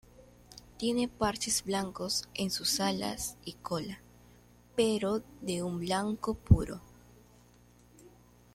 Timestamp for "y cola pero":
3.45-5.21